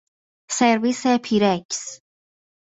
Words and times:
سرویس 0.51 1.03
پیرکس 1.23 1.99